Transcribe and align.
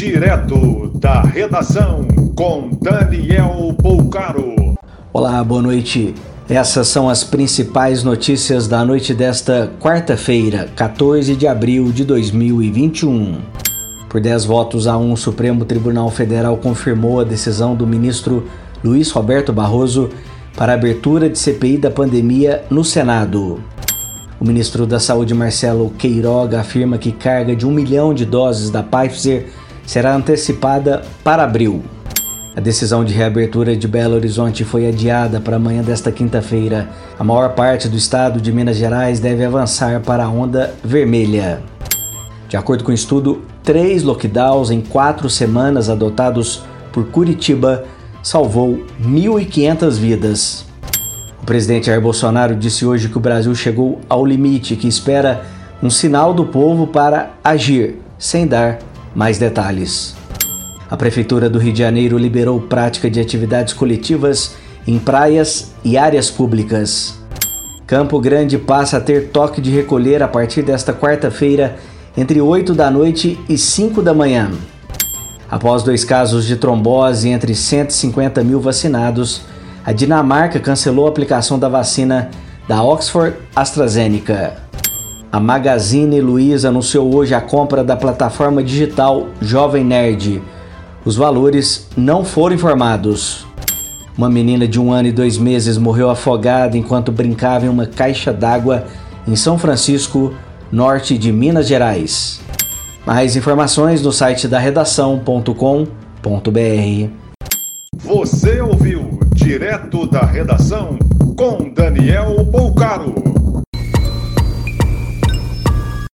Direto 0.00 0.90
da 0.94 1.20
redação 1.20 2.08
com 2.34 2.70
Daniel 2.80 3.74
Poucaro. 3.82 4.74
Olá, 5.12 5.44
boa 5.44 5.60
noite. 5.60 6.14
Essas 6.48 6.88
são 6.88 7.06
as 7.06 7.22
principais 7.22 8.02
notícias 8.02 8.66
da 8.66 8.82
noite 8.82 9.12
desta 9.12 9.70
quarta-feira, 9.78 10.70
14 10.74 11.36
de 11.36 11.46
abril 11.46 11.92
de 11.92 12.06
2021. 12.06 13.42
Por 14.08 14.22
10 14.22 14.46
votos 14.46 14.86
a 14.86 14.96
1, 14.96 15.12
o 15.12 15.16
Supremo 15.18 15.66
Tribunal 15.66 16.08
Federal 16.10 16.56
confirmou 16.56 17.20
a 17.20 17.24
decisão 17.24 17.74
do 17.74 17.86
ministro 17.86 18.46
Luiz 18.82 19.10
Roberto 19.10 19.52
Barroso 19.52 20.08
para 20.56 20.72
a 20.72 20.76
abertura 20.76 21.28
de 21.28 21.38
CPI 21.38 21.76
da 21.76 21.90
pandemia 21.90 22.64
no 22.70 22.82
Senado. 22.82 23.62
O 24.40 24.46
ministro 24.46 24.86
da 24.86 24.98
Saúde, 24.98 25.34
Marcelo 25.34 25.90
Queiroga, 25.98 26.60
afirma 26.60 26.96
que 26.96 27.12
carga 27.12 27.54
de 27.54 27.66
um 27.66 27.70
milhão 27.70 28.14
de 28.14 28.24
doses 28.24 28.70
da 28.70 28.82
Pfizer 28.82 29.59
será 29.86 30.14
antecipada 30.14 31.02
para 31.24 31.44
abril. 31.44 31.82
A 32.56 32.60
decisão 32.60 33.04
de 33.04 33.14
reabertura 33.14 33.76
de 33.76 33.86
Belo 33.86 34.16
Horizonte 34.16 34.64
foi 34.64 34.88
adiada 34.88 35.40
para 35.40 35.56
amanhã 35.56 35.82
desta 35.82 36.10
quinta-feira. 36.10 36.88
A 37.18 37.22
maior 37.22 37.54
parte 37.54 37.88
do 37.88 37.96
estado 37.96 38.40
de 38.40 38.52
Minas 38.52 38.76
Gerais 38.76 39.20
deve 39.20 39.44
avançar 39.44 40.00
para 40.00 40.24
a 40.24 40.28
onda 40.28 40.74
vermelha. 40.82 41.62
De 42.48 42.56
acordo 42.56 42.82
com 42.82 42.90
o 42.90 42.94
estudo, 42.94 43.42
três 43.62 44.02
lockdowns 44.02 44.72
em 44.72 44.80
quatro 44.80 45.30
semanas 45.30 45.88
adotados 45.88 46.64
por 46.92 47.06
Curitiba 47.06 47.84
salvou 48.22 48.84
1.500 49.00 49.92
vidas. 49.92 50.66
O 51.40 51.46
presidente 51.46 51.86
Jair 51.86 52.00
Bolsonaro 52.00 52.56
disse 52.56 52.84
hoje 52.84 53.08
que 53.08 53.16
o 53.16 53.20
Brasil 53.20 53.54
chegou 53.54 54.00
ao 54.08 54.26
limite, 54.26 54.76
que 54.76 54.88
espera 54.88 55.44
um 55.82 55.88
sinal 55.88 56.34
do 56.34 56.44
povo 56.44 56.88
para 56.88 57.30
agir, 57.42 57.96
sem 58.18 58.46
dar 58.46 58.78
mais 59.14 59.38
detalhes. 59.38 60.14
A 60.90 60.96
Prefeitura 60.96 61.48
do 61.48 61.58
Rio 61.58 61.72
de 61.72 61.78
Janeiro 61.78 62.18
liberou 62.18 62.60
prática 62.60 63.10
de 63.10 63.20
atividades 63.20 63.72
coletivas 63.72 64.56
em 64.86 64.98
praias 64.98 65.72
e 65.84 65.96
áreas 65.96 66.30
públicas. 66.30 67.18
Campo 67.86 68.20
Grande 68.20 68.58
passa 68.58 68.96
a 68.96 69.00
ter 69.00 69.28
toque 69.28 69.60
de 69.60 69.70
recolher 69.70 70.22
a 70.22 70.28
partir 70.28 70.62
desta 70.62 70.92
quarta-feira, 70.92 71.76
entre 72.16 72.40
8 72.40 72.74
da 72.74 72.90
noite 72.90 73.38
e 73.48 73.56
5 73.56 74.02
da 74.02 74.14
manhã. 74.14 74.50
Após 75.50 75.82
dois 75.82 76.04
casos 76.04 76.44
de 76.44 76.56
trombose 76.56 77.28
entre 77.28 77.54
150 77.54 78.44
mil 78.44 78.60
vacinados, 78.60 79.42
a 79.84 79.92
Dinamarca 79.92 80.60
cancelou 80.60 81.06
a 81.06 81.08
aplicação 81.08 81.58
da 81.58 81.68
vacina 81.68 82.30
da 82.68 82.82
Oxford 82.82 83.36
AstraZeneca. 83.56 84.69
A 85.32 85.38
Magazine 85.38 86.20
Luiza 86.20 86.68
anunciou 86.68 87.14
hoje 87.14 87.34
a 87.34 87.40
compra 87.40 87.84
da 87.84 87.96
plataforma 87.96 88.62
digital 88.62 89.28
Jovem 89.40 89.84
Nerd 89.84 90.42
os 91.04 91.16
valores 91.16 91.88
não 91.96 92.24
foram 92.24 92.54
informados. 92.54 93.46
Uma 94.16 94.28
menina 94.28 94.68
de 94.68 94.78
um 94.78 94.92
ano 94.92 95.08
e 95.08 95.12
dois 95.12 95.38
meses 95.38 95.78
morreu 95.78 96.10
afogada 96.10 96.76
enquanto 96.76 97.10
brincava 97.10 97.64
em 97.64 97.70
uma 97.70 97.86
caixa 97.86 98.32
d'água 98.32 98.84
em 99.26 99.34
São 99.34 99.58
Francisco, 99.58 100.34
norte 100.70 101.16
de 101.16 101.32
Minas 101.32 101.66
Gerais. 101.66 102.40
Mais 103.06 103.34
informações 103.34 104.02
no 104.02 104.12
site 104.12 104.46
da 104.46 104.58
redação.com.br. 104.58 105.50
Você 107.96 108.60
ouviu 108.60 109.20
direto 109.32 110.06
da 110.06 110.20
redação 110.20 110.98
com 111.34 111.72
Daniel 111.72 112.44
Bolcaro. 112.44 113.19